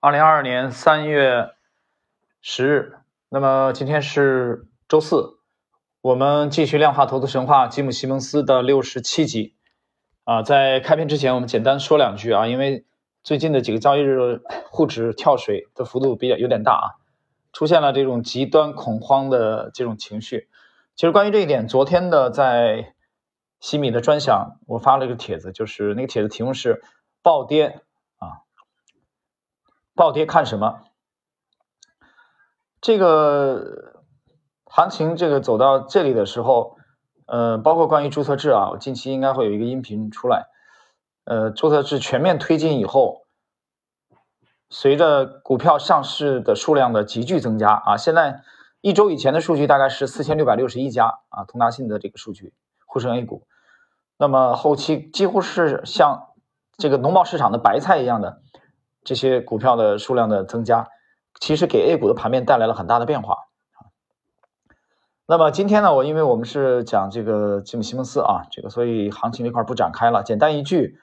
[0.00, 1.50] 二零二二年三月
[2.40, 2.98] 十日，
[3.30, 5.40] 那么今天是周四，
[6.00, 9.56] 我们继续量化投资神话吉姆·西蒙斯的六十七集
[10.22, 10.44] 啊。
[10.44, 12.86] 在开篇之前，我们简单说两句啊，因为
[13.24, 14.40] 最近的几个交易日
[14.70, 16.86] 沪指跳水的幅度比较有点大啊，
[17.52, 20.48] 出现了这种极端恐慌的这种情绪。
[20.94, 22.94] 其实关于这一点，昨天的在
[23.58, 26.84] 西米的专享，我发了一个帖子，就是那个帖子题目是
[27.20, 27.80] “暴跌”。
[29.98, 30.78] 暴跌看什么？
[32.80, 34.04] 这个
[34.64, 36.76] 行情这个走到这里的时候，
[37.26, 40.46] 呃，包括关于注册制啊，我近期应该会有一个音频出来。
[41.24, 43.26] 呃，注册制全面推进以后，
[44.70, 48.42] 随着股票上市的数量的急剧增加啊，现在
[48.80, 52.54] 一周以前的数据大概是四千六百六十一家啊，通达信的这个数据
[52.86, 53.48] 沪深 A 股，
[54.16, 56.28] 那么后期几乎是像
[56.76, 58.42] 这个农贸市场的白菜一样的。
[59.08, 60.86] 这些股票的数量的增加，
[61.40, 63.46] 其实给 A 股的盘面带来了很大的变化
[65.24, 70.22] 那么今天呢，我因为我们是讲这个吉姆·西蒙斯啊，这个所以行情这块不展开了。
[70.22, 70.98] 简单一句，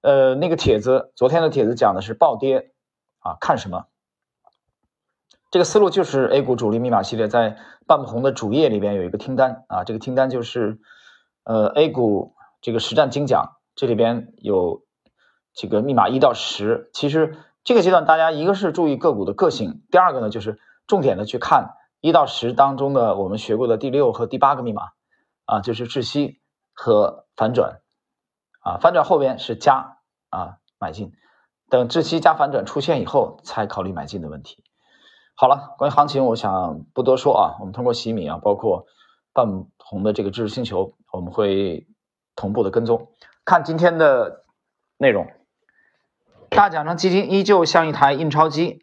[0.00, 2.72] 呃，那个帖子，昨天的帖子讲的是暴跌
[3.18, 3.88] 啊，看什么？
[5.50, 10.78] 这个思路就是 A 股主力密码系列在半不红的主页里边有一个听单啊，这个听单就是
[11.42, 14.82] 呃 A 股这个实战精讲，这里边有。
[15.54, 24.90] 这个密码一到十，其实这个阶段大家一个是注意个股的个性，第二个呢就是重点的去看一到十当中的我们学过的第六和第八个密码
[25.46, 26.40] 啊，就是窒息
[26.72, 27.80] 和反转
[28.60, 31.12] 啊，反转后边是加啊买进，
[31.70, 34.64] 等窒息加反转出现以后才考虑买进的问题。
[35.36, 38.86] 好了，关于行情我想不多说啊，我们通过洗米啊，包括
[39.32, 41.86] 半红的这个知识星球，我们会
[42.34, 43.08] 同步的跟踪
[43.44, 44.44] 看今天的
[44.98, 45.26] 内容。
[46.54, 48.80] 大奖章基金依旧像一台印钞机。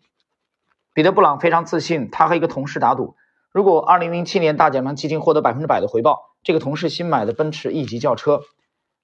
[0.93, 3.15] 彼得·布朗非常自信，他和一个同事打赌，
[3.53, 8.41] 如果2007年大奖章基金获得百分之百的回报，这个同事新买的奔驰 E 级轿车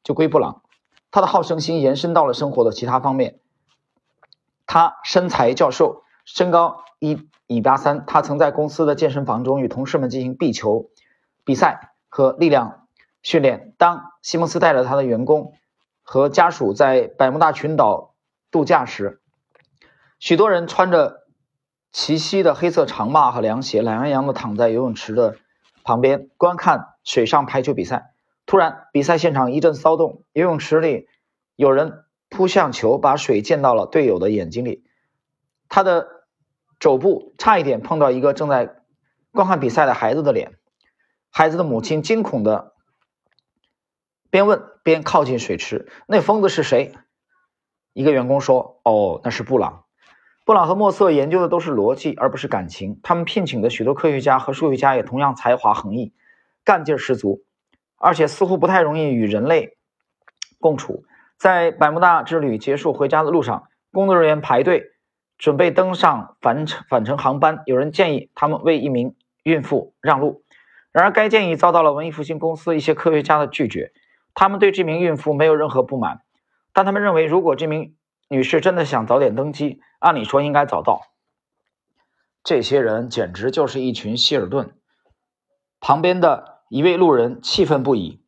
[0.03, 0.63] 就归布朗。
[1.11, 3.39] 他的好胜心延伸到了生活的其他方面。
[4.66, 8.03] 他身材较瘦，身高一米八三。
[8.05, 10.89] 他曾在公司的健身房中与同事们进行壁球
[11.45, 12.85] 比赛和力量
[13.23, 13.73] 训练。
[13.78, 15.53] 当西蒙斯带着他的员工
[16.03, 18.13] 和家属在百慕大群岛。
[18.52, 19.22] 度假时，
[20.19, 21.28] 许多人穿着
[21.91, 25.38] 齐膝的黑色长袜和凉鞋，懒洋洋地躺在游泳池的
[25.84, 28.13] 旁边观看水上排球比赛。
[28.46, 31.08] 突然，比赛现场一阵骚动，游泳池里
[31.56, 34.84] 有人扑向球，把水溅到了队友的眼睛里。
[35.69, 36.08] 他的
[36.79, 38.84] 肘部差一点碰到一个正在
[39.31, 40.53] 观看比赛的孩子的脸。
[41.29, 42.74] 孩子的母亲惊恐地
[44.29, 46.94] 边问边靠近水池：“那疯子是谁？”
[47.97, 49.85] 一个员工说：“哦，那是布朗。
[50.46, 53.00] 布朗和莫瑟研究的都是逻辑，而不是感情。
[53.02, 56.13] 他们聘请的许多科学家和数学家也同样才华横溢，
[56.63, 57.41] 干劲十足，
[57.97, 59.78] 而且似乎不太容易与人类
[60.59, 61.06] 共处。
[61.40, 64.91] 在百慕大之旅结束回家的路上，工作人员排队
[65.40, 67.64] 准备登上返程返程航班。
[67.66, 70.44] 有人建议他们为一名孕妇让路，
[70.91, 73.91] 然而该建议遭到了文艺复兴公司一些科学家的拒绝。
[74.35, 76.22] 他们对这名孕妇没有任何不满。”
[76.77, 77.97] 但他们认为，如果这名
[78.29, 81.01] 女士真的想早点登机，按理说应该早到。
[82.43, 84.75] 这些人简直就是一群希尔顿。
[85.79, 88.23] 旁边的一位路人气愤不已。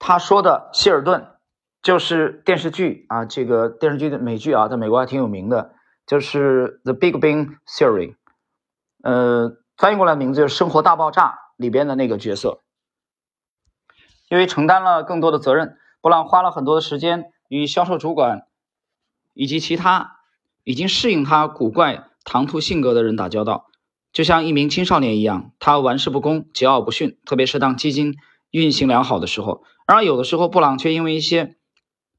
[0.00, 1.36] 他说的希尔顿
[1.80, 5.76] 就是电视剧啊，这个电视剧的美剧啊，在美国还挺有名的，
[6.08, 8.14] 就是《The Big Bang Theory》。
[9.04, 12.64] 呃，翻译过来名字就是《生活大爆炸》里边的那个角色，
[14.28, 15.78] 因为承担了更多的责任。
[16.04, 18.42] 布朗花了很多的时间与销售主管
[19.32, 20.18] 以及其他
[20.62, 23.68] 已经适应他古怪唐突性格的人打交道，
[24.12, 25.52] 就像一名青少年一样。
[25.58, 28.16] 他玩世不恭、桀骜不驯，特别是当基金
[28.50, 29.62] 运行良好的时候。
[29.86, 31.56] 然而，有的时候布朗却因为一些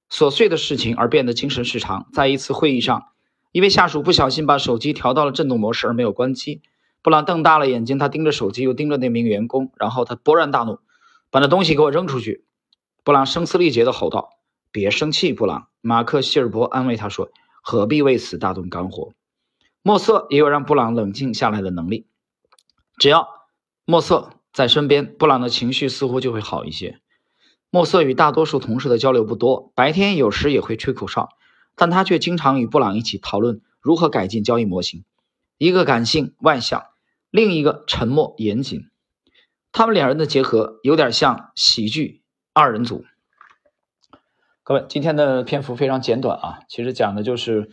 [0.09, 2.07] 琐碎的事情而变得精神失常。
[2.12, 3.09] 在一次会议上，
[3.51, 6.63] 一位下属不小心把手机调到了震动模式而没有关机。
[7.04, 10.80] 布朗瞪大了眼睛，他盯着手机，又盯着那名员工，然后他勃然大怒
[11.30, 12.44] ：“把那东西给我扔出去！”
[13.06, 14.31] 布朗声嘶力竭地吼道
[14.74, 17.30] ：“别生气，布朗。”马克·希尔伯安慰他说
[17.62, 19.13] ：“何必为此大动肝火？”
[19.84, 22.07] 莫瑟也有让布朗冷静下来的能力。
[22.98, 23.28] 只要
[23.86, 27.00] 莫瑟在身边，布朗的情绪似乎就会好一些。
[27.69, 31.30] 莫瑟与大多数同事的交流不多，白天有时也会吹口哨，
[31.75, 35.06] 但他却经常与布朗一起讨论如何改进交易模型。
[35.60, 36.84] 一个感性外向，
[37.30, 38.90] 另一个沉默严谨，
[39.72, 42.24] 他们两人的结合有点像喜剧。
[42.57, 43.04] 二人组，
[44.63, 47.69] 各位，今天的篇幅非常简短啊，其实讲的就是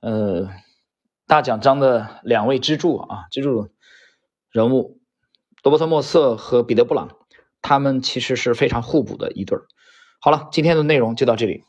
[0.00, 0.48] 呃，
[1.26, 3.68] 大奖章的两位支柱啊，支柱
[4.48, 4.98] 人物
[5.62, 7.10] 罗伯特莫瑟和彼得布朗，
[7.60, 9.66] 他们其实是非常互补的一对儿。
[10.22, 11.62] 好了，今天的内容就到这里。